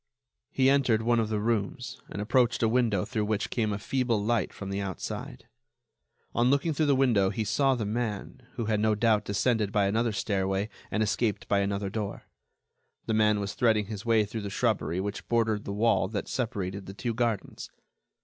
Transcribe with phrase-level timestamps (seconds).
[0.49, 4.19] He entered, one of the rooms and approached a window through which came a feeble
[4.19, 5.47] light from the outside.
[6.33, 9.85] On looking through the window he saw the man, who had no doubt descended by
[9.85, 12.23] another stairway and escaped by another door.
[13.05, 16.87] The man was threading his way through the shrubbery which bordered the wall that separated
[16.87, 17.69] the two gardens.